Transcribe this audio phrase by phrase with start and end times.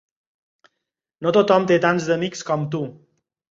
[1.27, 2.83] No tothom té tants amics com tu.